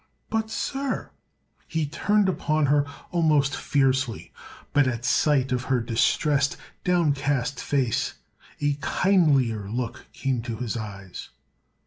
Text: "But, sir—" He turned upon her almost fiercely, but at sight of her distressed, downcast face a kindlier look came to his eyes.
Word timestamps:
"But, 0.31 0.49
sir—" 0.49 1.11
He 1.67 1.85
turned 1.85 2.27
upon 2.27 2.65
her 2.65 2.87
almost 3.11 3.55
fiercely, 3.55 4.33
but 4.73 4.87
at 4.87 5.05
sight 5.05 5.51
of 5.51 5.65
her 5.65 5.79
distressed, 5.79 6.57
downcast 6.83 7.59
face 7.61 8.15
a 8.59 8.79
kindlier 8.81 9.69
look 9.69 10.07
came 10.11 10.41
to 10.41 10.55
his 10.55 10.75
eyes. 10.75 11.29